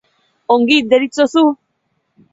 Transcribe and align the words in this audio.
Ongi 0.55 0.79
deritzozu? 0.95 1.47